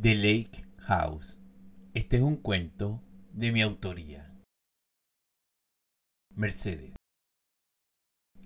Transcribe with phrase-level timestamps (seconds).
[0.00, 1.38] The Lake House.
[1.92, 3.02] Este es un cuento
[3.34, 4.34] de mi autoría.
[6.34, 6.94] Mercedes.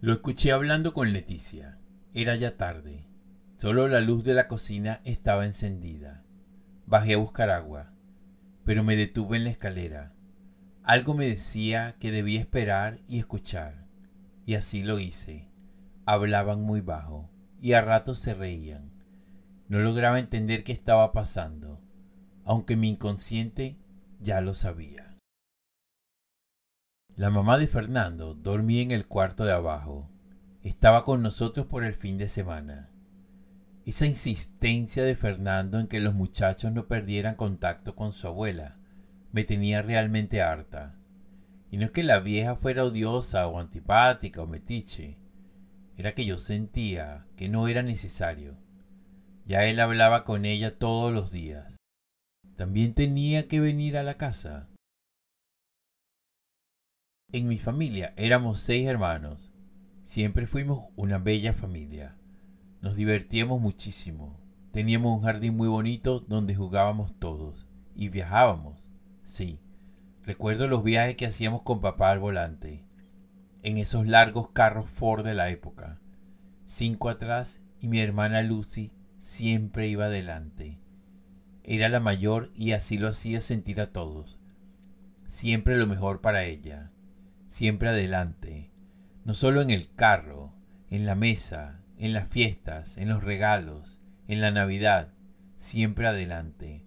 [0.01, 1.79] Lo escuché hablando con Leticia.
[2.13, 3.07] Era ya tarde.
[3.57, 6.25] Solo la luz de la cocina estaba encendida.
[6.85, 7.95] Bajé a buscar agua,
[8.65, 10.13] pero me detuve en la escalera.
[10.83, 13.87] Algo me decía que debía esperar y escuchar,
[14.45, 15.49] y así lo hice.
[16.07, 18.96] Hablaban muy bajo, y a ratos se reían.
[19.69, 21.81] No lograba entender qué estaba pasando,
[22.45, 23.77] aunque mi inconsciente
[24.21, 25.19] ya lo sabía.
[27.17, 30.09] La mamá de Fernando dormía en el cuarto de abajo.
[30.63, 32.91] Estaba con nosotros por el fin de semana.
[33.85, 38.77] Esa insistencia de Fernando en que los muchachos no perdieran contacto con su abuela
[39.33, 40.95] me tenía realmente harta.
[41.73, 45.19] Y no es que la vieja fuera odiosa o antipática o metiche,
[45.97, 48.66] era que yo sentía que no era necesario
[49.47, 51.73] ya él hablaba con ella todos los días.
[52.57, 54.69] También tenía que venir a la casa.
[57.33, 59.53] En mi familia éramos seis hermanos.
[60.05, 62.17] Siempre fuimos una bella familia.
[62.81, 64.41] Nos divertíamos muchísimo.
[64.73, 67.69] Teníamos un jardín muy bonito donde jugábamos todos.
[67.95, 68.89] Y viajábamos.
[69.23, 69.61] Sí.
[70.23, 72.85] Recuerdo los viajes que hacíamos con papá al volante.
[73.63, 76.01] En esos largos carros Ford de la época.
[76.65, 78.93] Cinco atrás y mi hermana Lucy
[79.27, 80.79] siempre iba adelante.
[81.65, 84.39] Era la mayor y así lo hacía sentir a todos.
[85.29, 86.93] Siempre lo mejor para ella.
[87.49, 88.71] Siempre adelante.
[89.25, 90.55] No solo en el carro,
[90.91, 95.13] en la mesa, en las fiestas, en los regalos, en la Navidad.
[95.59, 96.87] Siempre adelante.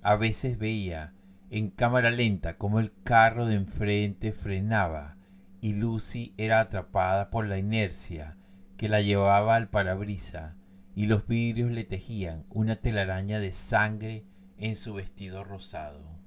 [0.00, 1.12] A veces veía
[1.50, 5.18] en cámara lenta como el carro de enfrente frenaba
[5.60, 8.38] y Lucy era atrapada por la inercia
[8.78, 10.56] que la llevaba al parabrisa
[10.94, 14.24] y los vidrios le tejían una telaraña de sangre
[14.58, 16.20] en su vestido rosado.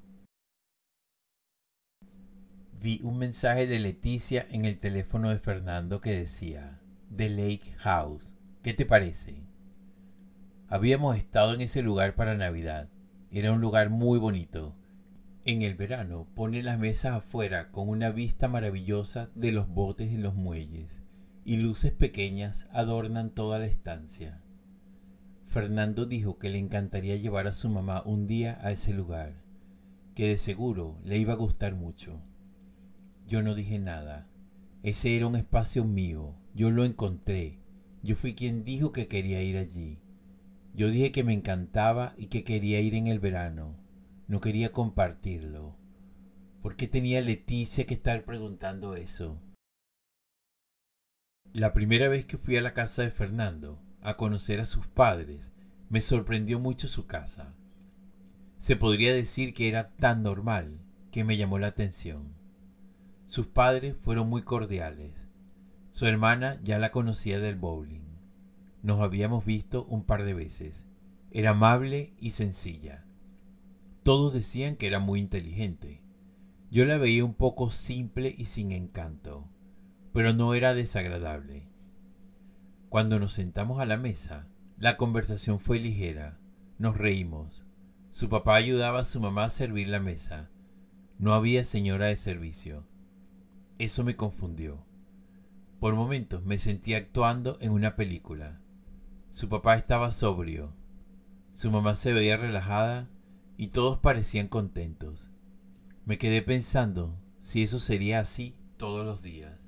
[2.82, 6.82] Vi un mensaje de Leticia en el teléfono de Fernando que decía,
[7.16, 9.44] The Lake House, ¿qué te parece?
[10.68, 12.90] Habíamos estado en ese lugar para Navidad.
[13.32, 14.76] Era un lugar muy bonito.
[15.46, 20.24] En el verano pone las mesas afuera con una vista maravillosa de los botes en
[20.24, 21.04] los muelles
[21.46, 24.43] y luces pequeñas adornan toda la estancia.
[25.54, 29.36] Fernando dijo que le encantaría llevar a su mamá un día a ese lugar,
[30.16, 32.20] que de seguro le iba a gustar mucho.
[33.28, 34.28] Yo no dije nada.
[34.82, 36.34] Ese era un espacio mío.
[36.56, 37.60] Yo lo encontré.
[38.02, 40.00] Yo fui quien dijo que quería ir allí.
[40.74, 43.78] Yo dije que me encantaba y que quería ir en el verano.
[44.28, 45.78] No quería compartirlo.
[46.64, 49.40] ¿Por qué tenía Leticia que estar preguntando eso?
[51.54, 55.40] La primera vez que fui a la casa de Fernando, a conocer a sus padres,
[55.90, 57.54] me sorprendió mucho su casa.
[58.58, 60.80] Se podría decir que era tan normal
[61.12, 62.34] que me llamó la atención.
[63.26, 65.12] Sus padres fueron muy cordiales.
[65.92, 68.02] Su hermana ya la conocía del bowling.
[68.82, 70.86] Nos habíamos visto un par de veces.
[71.32, 73.06] Era amable y sencilla.
[74.04, 76.02] Todos decían que era muy inteligente.
[76.70, 79.48] Yo la veía un poco simple y sin encanto,
[80.14, 81.70] pero no era desagradable.
[82.94, 84.46] Cuando nos sentamos a la mesa,
[84.78, 86.38] la conversación fue ligera.
[86.78, 87.66] Nos reímos.
[88.12, 90.52] Su papá ayudaba a su mamá a servir la mesa.
[91.18, 92.86] No había señora de servicio.
[93.80, 94.86] Eso me confundió.
[95.80, 98.62] Por momentos me sentí actuando en una película.
[99.32, 100.72] Su papá estaba sobrio.
[101.52, 103.10] Su mamá se veía relajada
[103.58, 105.32] y todos parecían contentos.
[106.06, 109.63] Me quedé pensando si eso sería así todos los días.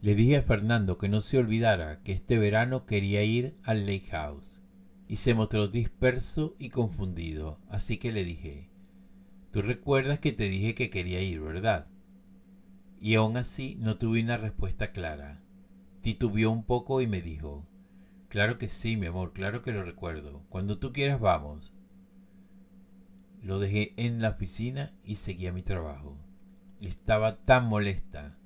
[0.00, 4.06] Le dije a Fernando que no se olvidara que este verano quería ir al Lake
[4.12, 4.62] House
[5.08, 8.70] y se mostró disperso y confundido, así que le dije,
[9.50, 11.88] tú recuerdas que te dije que quería ir, ¿verdad?
[13.00, 15.42] Y aún así no tuve una respuesta clara.
[16.00, 17.66] Titubeó un poco y me dijo,
[18.28, 21.72] claro que sí, mi amor, claro que lo recuerdo, cuando tú quieras vamos.
[23.42, 26.16] Lo dejé en la oficina y seguí a mi trabajo.
[26.80, 28.38] Estaba tan molesta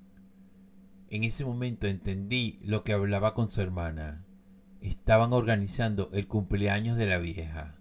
[1.13, 4.25] en ese momento entendí lo que hablaba con su hermana.
[4.81, 7.77] Estaban organizando el cumpleaños de la vieja.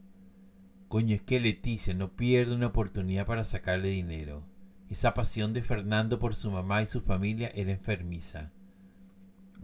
[0.90, 4.44] Coño, es que Leticia no pierde una oportunidad para sacarle dinero.
[4.90, 8.52] Esa pasión de Fernando por su mamá y su familia era enfermiza.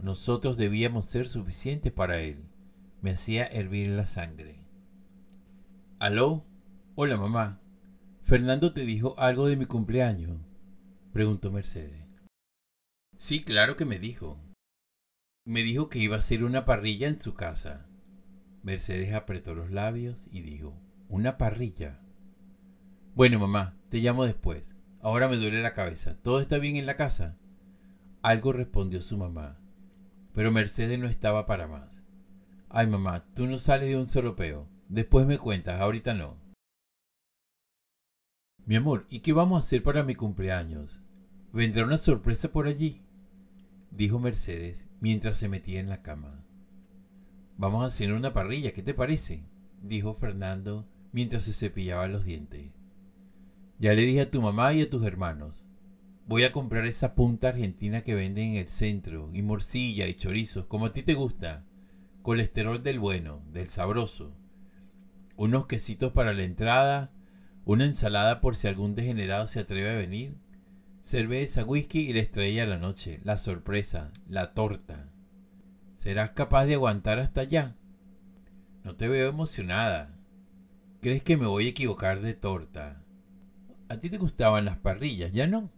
[0.00, 2.42] Nosotros debíamos ser suficientes para él.
[3.02, 4.62] Me hacía hervir la sangre.
[5.98, 6.42] ¿Aló?
[6.94, 7.60] Hola, mamá.
[8.22, 10.38] ¿Fernando te dijo algo de mi cumpleaños?
[11.12, 12.07] preguntó Mercedes.
[13.18, 14.38] Sí, claro que me dijo.
[15.44, 17.84] Me dijo que iba a hacer una parrilla en su casa.
[18.62, 22.00] Mercedes apretó los labios y dijo, ¿una parrilla?
[23.16, 24.62] Bueno, mamá, te llamo después.
[25.00, 26.16] Ahora me duele la cabeza.
[26.22, 27.36] ¿Todo está bien en la casa?
[28.22, 29.58] Algo respondió su mamá.
[30.32, 31.90] Pero Mercedes no estaba para más.
[32.68, 34.68] Ay, mamá, tú no sales de un solo peo.
[34.88, 36.36] Después me cuentas, ahorita no.
[38.64, 41.00] Mi amor, ¿y qué vamos a hacer para mi cumpleaños?
[41.52, 43.02] ¿Vendrá una sorpresa por allí?
[43.90, 46.44] Dijo Mercedes mientras se metía en la cama.
[47.56, 49.42] Vamos a hacer una parrilla, ¿qué te parece?
[49.82, 52.70] Dijo Fernando mientras se cepillaba los dientes.
[53.78, 55.64] Ya le dije a tu mamá y a tus hermanos.
[56.26, 60.66] Voy a comprar esa punta argentina que venden en el centro, y morcilla y chorizos,
[60.66, 61.64] como a ti te gusta.
[62.22, 64.36] Colesterol del bueno, del sabroso.
[65.36, 67.12] Unos quesitos para la entrada,
[67.64, 70.34] una ensalada por si algún degenerado se atreve a venir.
[71.08, 75.10] Cerveza, whisky y la estrella de la noche, la sorpresa, la torta.
[76.00, 77.78] ¿Serás capaz de aguantar hasta allá?
[78.84, 80.14] No te veo emocionada.
[81.00, 83.02] ¿Crees que me voy a equivocar de torta?
[83.88, 85.72] A ti te gustaban las parrillas, ¿ya no?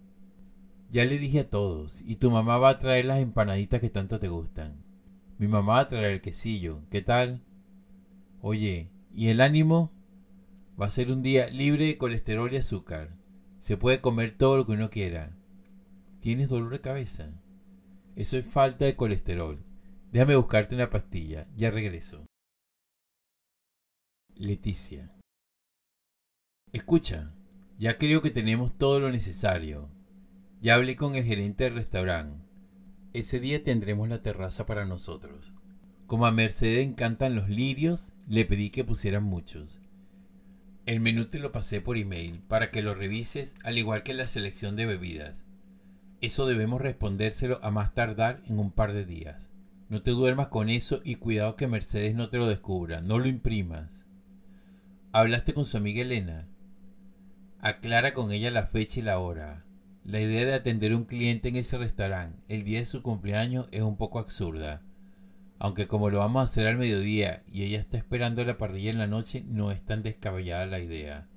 [0.90, 4.18] Ya le dije a todos, y tu mamá va a traer las empanaditas que tanto
[4.18, 4.82] te gustan.
[5.38, 7.40] Mi mamá va a traer el quesillo, ¿qué tal?
[8.40, 9.92] Oye, ¿y el ánimo?
[10.80, 13.19] Va a ser un día libre de colesterol y azúcar.
[13.60, 15.36] Se puede comer todo lo que uno quiera.
[16.20, 17.30] ¿Tienes dolor de cabeza?
[18.16, 19.62] Eso es falta de colesterol.
[20.12, 21.46] Déjame buscarte una pastilla.
[21.56, 22.24] Ya regreso.
[24.34, 25.12] Leticia.
[26.72, 27.34] Escucha,
[27.78, 29.88] ya creo que tenemos todo lo necesario.
[30.60, 32.44] Ya hablé con el gerente del restaurante.
[33.12, 35.52] Ese día tendremos la terraza para nosotros.
[36.06, 39.79] Como a Mercedes encantan los lirios, le pedí que pusieran muchos.
[40.90, 44.26] El menú te lo pasé por email para que lo revises, al igual que la
[44.26, 45.37] selección de bebidas.
[46.20, 49.37] Eso debemos respondérselo a más tardar en un par de días.
[49.88, 53.28] No te duermas con eso y cuidado que Mercedes no te lo descubra, no lo
[53.28, 54.04] imprimas.
[55.12, 56.48] ¿Hablaste con su amiga Elena?
[57.60, 59.64] Aclara con ella la fecha y la hora.
[60.02, 63.69] La idea de atender a un cliente en ese restaurante el día de su cumpleaños
[63.70, 64.82] es un poco absurda.
[65.62, 68.98] Aunque como lo vamos a hacer al mediodía y ella está esperando la parrilla en
[68.98, 71.28] la noche, no es tan descabellada la idea.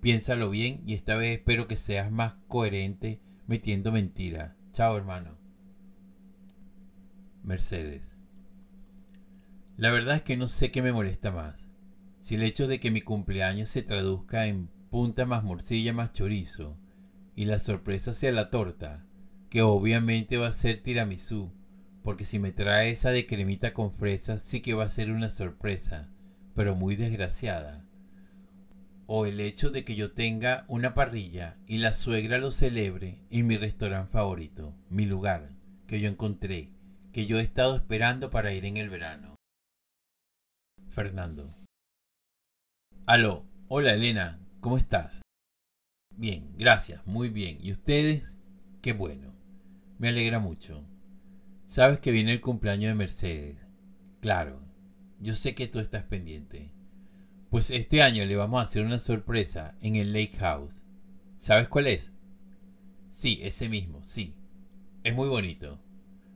[0.00, 4.56] Piénsalo bien y esta vez espero que seas más coherente metiendo mentira.
[4.72, 5.36] Chao hermano.
[7.42, 8.02] Mercedes.
[9.76, 11.56] La verdad es que no sé qué me molesta más.
[12.22, 16.78] Si el hecho de que mi cumpleaños se traduzca en punta más morcilla más chorizo
[17.34, 19.04] y la sorpresa sea la torta,
[19.50, 21.52] que obviamente va a ser tiramisú,
[22.08, 25.28] porque si me trae esa de cremita con fresas sí que va a ser una
[25.28, 26.08] sorpresa,
[26.54, 27.84] pero muy desgraciada.
[29.06, 33.46] O el hecho de que yo tenga una parrilla y la suegra lo celebre en
[33.46, 35.50] mi restaurante favorito, mi lugar,
[35.86, 36.70] que yo encontré
[37.12, 39.34] que yo he estado esperando para ir en el verano.
[40.88, 41.54] Fernando.
[43.04, 45.20] Aló, hola Elena, ¿cómo estás?
[46.16, 47.58] Bien, gracias, muy bien.
[47.60, 48.34] ¿Y ustedes?
[48.80, 49.34] Qué bueno.
[49.98, 50.86] Me alegra mucho.
[51.68, 53.58] Sabes que viene el cumpleaños de Mercedes.
[54.22, 54.62] Claro,
[55.20, 56.72] yo sé que tú estás pendiente.
[57.50, 60.82] Pues este año le vamos a hacer una sorpresa en el Lake House.
[61.36, 62.14] ¿Sabes cuál es?
[63.10, 64.34] Sí, ese mismo, sí.
[65.04, 65.78] Es muy bonito.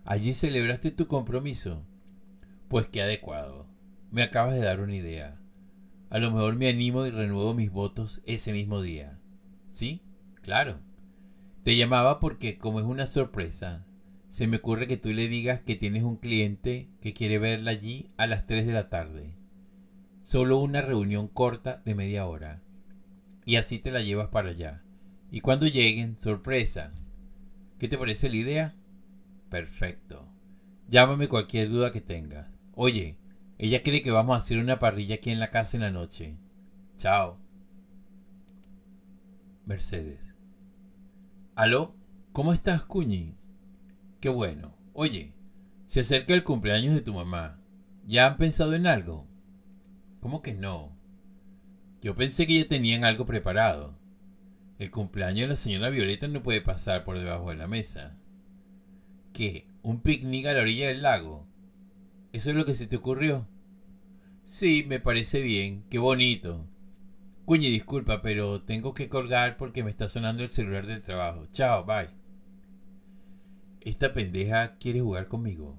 [0.05, 1.87] Allí celebraste tu compromiso.
[2.69, 3.67] Pues qué adecuado.
[4.11, 5.41] Me acabas de dar una idea.
[6.11, 9.19] A lo mejor me animo y renuevo mis votos ese mismo día.
[9.71, 10.03] ¿Sí?
[10.43, 10.81] Claro.
[11.65, 13.87] Te llamaba porque, como es una sorpresa,
[14.33, 18.09] se me ocurre que tú le digas que tienes un cliente que quiere verla allí
[18.17, 19.35] a las 3 de la tarde.
[20.23, 22.63] Solo una reunión corta de media hora.
[23.45, 24.83] Y así te la llevas para allá.
[25.31, 26.95] Y cuando lleguen, sorpresa.
[27.79, 28.75] ¿Qué te parece la idea?
[29.51, 30.27] Perfecto.
[30.89, 32.49] Llámame cualquier duda que tengas.
[32.75, 33.19] Oye,
[33.59, 36.39] ella cree que vamos a hacer una parrilla aquí en la casa en la noche.
[36.97, 37.39] Chao.
[39.67, 40.21] Mercedes.
[41.55, 41.95] ¿Aló?
[42.33, 43.37] ¿Cómo estás, Cuñi?
[44.23, 44.73] Qué bueno.
[44.93, 45.33] Oye,
[45.87, 47.59] se acerca el cumpleaños de tu mamá.
[48.07, 49.27] ¿Ya han pensado en algo?
[50.21, 50.97] ¿Cómo que no?
[52.01, 53.99] Yo pensé que ya tenían algo preparado.
[54.79, 58.17] El cumpleaños de la señora Violeta no puede pasar por debajo de la mesa.
[59.33, 59.67] ¿Qué?
[59.83, 61.45] ¿Un picnic a la orilla del lago?
[62.33, 63.49] ¿Eso es lo que se te ocurrió?
[64.45, 65.83] Sí, me parece bien.
[65.91, 66.65] Qué bonito.
[67.45, 71.49] Cuñi, disculpa, pero tengo que colgar porque me está sonando el celular del trabajo.
[71.51, 72.22] Chao, bye.
[73.85, 75.77] Esta pendeja quiere jugar conmigo.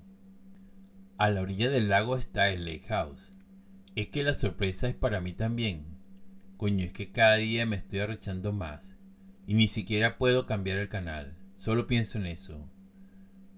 [1.17, 3.31] A la orilla del lago está el Lake House.
[3.95, 5.85] Es que la sorpresa es para mí también.
[6.57, 8.81] Coño, es que cada día me estoy arrechando más.
[9.47, 11.37] Y ni siquiera puedo cambiar el canal.
[11.55, 12.69] Solo pienso en eso.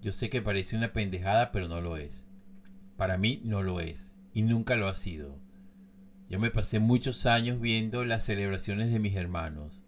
[0.00, 2.24] Yo sé que parece una pendejada, pero no lo es.
[2.96, 4.14] Para mí no lo es.
[4.32, 5.40] y nunca lo ha sido.
[6.28, 9.82] Yo me pasé muchos años viendo las celebraciones de mis hermanos.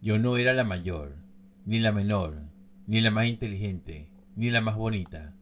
[0.00, 1.16] Yo no era la mayor,
[1.66, 2.49] ni la menor,
[2.90, 5.32] ni la más inteligente, ni la más bonita,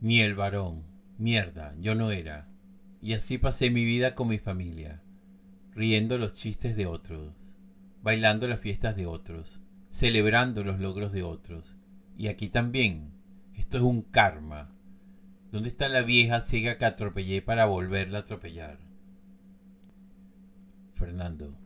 [0.00, 0.82] ni el varón.
[1.18, 2.48] Mierda, yo no era.
[3.00, 5.00] Y así pasé mi vida con mi familia,
[5.70, 7.32] riendo los chistes de otros,
[8.02, 11.76] bailando las fiestas de otros, celebrando los logros de otros.
[12.18, 13.12] Y aquí también,
[13.54, 14.74] esto es un karma.
[15.52, 18.80] ¿Dónde está la vieja ciega que atropellé para volverla a atropellar?
[20.94, 21.56] Fernando.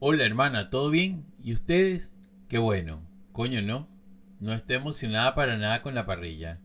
[0.00, 1.26] Hola hermana, ¿todo bien?
[1.44, 2.10] ¿Y ustedes?
[2.48, 3.11] Qué bueno.
[3.32, 3.88] Coño, no.
[4.40, 6.60] No estoy emocionada para nada con la parrilla.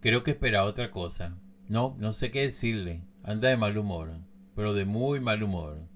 [0.00, 1.36] Creo que espera otra cosa.
[1.68, 3.02] No, no sé qué decirle.
[3.24, 4.12] Anda de mal humor.
[4.54, 5.88] Pero de muy mal humor.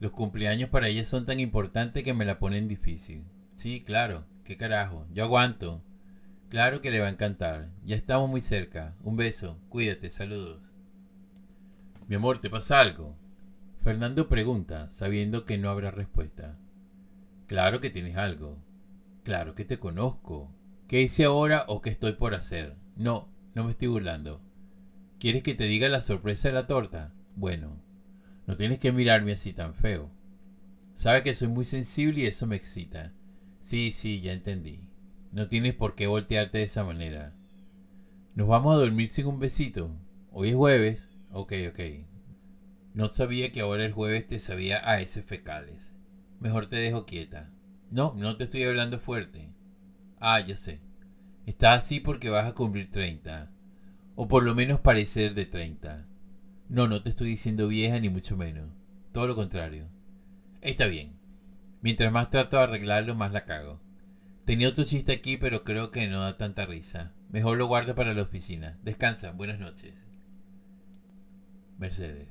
[0.00, 3.24] Los cumpleaños para ella son tan importantes que me la ponen difícil.
[3.54, 4.24] Sí, claro.
[4.44, 5.06] ¿Qué carajo?
[5.12, 5.82] Yo aguanto.
[6.48, 7.68] Claro que le va a encantar.
[7.84, 8.94] Ya estamos muy cerca.
[9.02, 9.58] Un beso.
[9.68, 10.08] Cuídate.
[10.10, 10.62] Saludos.
[12.08, 13.16] Mi amor, ¿te pasa algo?
[13.82, 16.56] Fernando pregunta, sabiendo que no habrá respuesta.
[17.46, 18.58] Claro que tienes algo.
[19.26, 20.54] Claro que te conozco.
[20.86, 22.76] ¿Qué hice ahora o qué estoy por hacer?
[22.94, 24.40] No, no me estoy burlando.
[25.18, 27.12] ¿Quieres que te diga la sorpresa de la torta?
[27.34, 27.82] Bueno,
[28.46, 30.12] no tienes que mirarme así tan feo.
[30.94, 33.14] Sabes que soy muy sensible y eso me excita.
[33.60, 34.88] Sí, sí, ya entendí.
[35.32, 37.34] No tienes por qué voltearte de esa manera.
[38.36, 39.90] ¿Nos vamos a dormir sin un besito?
[40.30, 41.08] Hoy es jueves.
[41.32, 41.80] Ok, ok.
[42.94, 45.96] No sabía que ahora el jueves te sabía a ese fecales.
[46.38, 47.50] Mejor te dejo quieta.
[47.96, 49.54] No, no te estoy hablando fuerte.
[50.20, 50.82] Ah, ya sé.
[51.46, 53.50] Estás así porque vas a cumplir 30.
[54.16, 56.06] O por lo menos parecer de 30.
[56.68, 58.68] No, no te estoy diciendo vieja ni mucho menos.
[59.12, 59.88] Todo lo contrario.
[60.60, 61.18] Está bien.
[61.80, 63.80] Mientras más trato de arreglarlo, más la cago.
[64.44, 67.14] Tenía otro chiste aquí, pero creo que no da tanta risa.
[67.30, 68.78] Mejor lo guardo para la oficina.
[68.82, 69.32] Descansa.
[69.32, 69.94] Buenas noches.
[71.78, 72.28] Mercedes.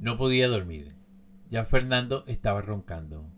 [0.00, 0.96] No podía dormir.
[1.48, 3.30] Ya Fernando estaba roncando.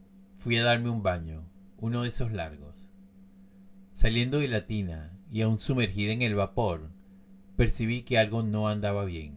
[0.45, 1.43] Fui a darme un baño,
[1.79, 2.91] uno de esos largos.
[3.95, 6.91] Saliendo de la tina y aún sumergida en el vapor,
[7.57, 9.37] percibí que algo no andaba bien.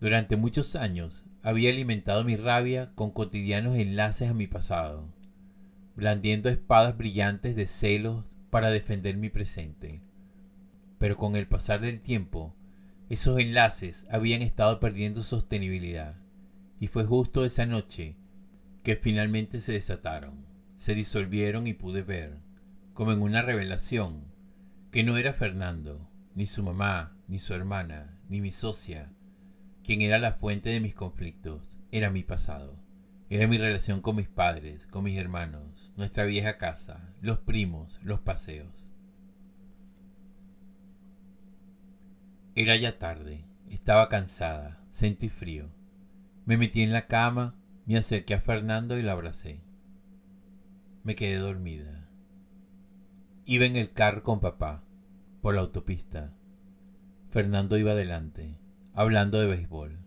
[0.00, 5.12] Durante muchos años había alimentado mi rabia con cotidianos enlaces a mi pasado
[5.94, 10.00] blandiendo espadas brillantes de celos para defender mi presente.
[10.96, 12.54] Pero con el pasar del tiempo,
[13.10, 16.14] esos enlaces habían estado perdiendo sostenibilidad,
[16.80, 18.16] y fue justo esa noche
[18.82, 22.38] que finalmente se desataron, se disolvieron y pude ver,
[22.94, 24.24] como en una revelación,
[24.90, 29.12] que no era Fernando, ni su mamá, ni su hermana, ni mi socia,
[29.84, 32.78] quien era la fuente de mis conflictos, era mi pasado.
[33.30, 38.20] Era mi relación con mis padres, con mis hermanos, nuestra vieja casa, los primos, los
[38.20, 38.88] paseos.
[42.54, 45.70] Era ya tarde, estaba cansada, sentí frío.
[46.46, 47.54] Me metí en la cama,
[47.88, 49.62] me acerqué a Fernando y la abracé.
[51.04, 52.06] Me quedé dormida.
[53.46, 54.84] Iba en el carro con papá,
[55.40, 56.34] por la autopista.
[57.30, 58.58] Fernando iba adelante,
[58.92, 59.98] hablando de béisbol.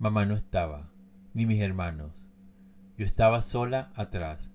[0.00, 0.90] Mamá no estaba,
[1.32, 2.12] ni mis hermanos.
[2.98, 4.50] Yo estaba sola atrás.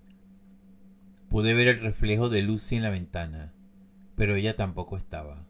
[1.30, 3.54] Pude ver el reflejo de Lucy en la ventana,
[4.16, 5.46] pero ella tampoco estaba.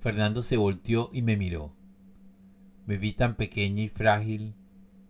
[0.00, 1.72] Fernando se volteó y me miró.
[2.84, 4.54] Me vi tan pequeña y frágil.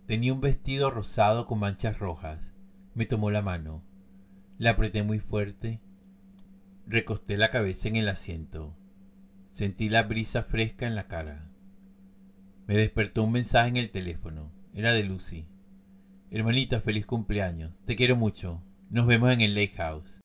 [0.06, 2.52] Tenía un vestido rosado con manchas rojas.
[2.94, 3.82] Me tomó la mano.
[4.56, 5.80] La apreté muy fuerte.
[6.86, 8.76] Recosté la cabeza en el asiento.
[9.50, 11.50] Sentí la brisa fresca en la cara.
[12.68, 14.52] Me despertó un mensaje en el teléfono.
[14.74, 15.48] Era de Lucy.
[16.30, 17.72] Hermanita, feliz cumpleaños.
[17.84, 18.62] Te quiero mucho.
[18.90, 20.15] Nos vemos en el Lake House.